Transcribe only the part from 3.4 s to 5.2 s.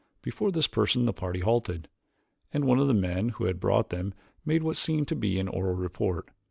had brought them made what seemed to